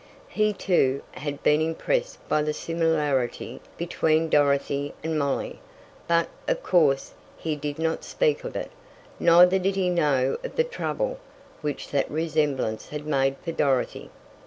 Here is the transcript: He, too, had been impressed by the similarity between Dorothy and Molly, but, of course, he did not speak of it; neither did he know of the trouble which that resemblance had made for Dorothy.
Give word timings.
He, 0.29 0.51
too, 0.51 1.03
had 1.11 1.43
been 1.43 1.61
impressed 1.61 2.27
by 2.27 2.41
the 2.41 2.53
similarity 2.55 3.61
between 3.77 4.29
Dorothy 4.29 4.95
and 5.03 5.19
Molly, 5.19 5.59
but, 6.07 6.27
of 6.47 6.63
course, 6.63 7.13
he 7.37 7.55
did 7.55 7.77
not 7.77 8.03
speak 8.03 8.43
of 8.43 8.55
it; 8.55 8.71
neither 9.19 9.59
did 9.59 9.75
he 9.75 9.91
know 9.91 10.39
of 10.43 10.55
the 10.55 10.63
trouble 10.63 11.19
which 11.61 11.89
that 11.89 12.09
resemblance 12.09 12.89
had 12.89 13.05
made 13.05 13.35
for 13.45 13.51
Dorothy. 13.51 14.09